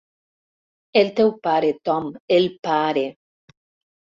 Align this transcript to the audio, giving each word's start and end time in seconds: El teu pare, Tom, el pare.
El 1.01 1.11
teu 1.19 1.29
pare, 1.47 1.69
Tom, 1.91 2.07
el 2.39 2.51
pare. 2.69 3.05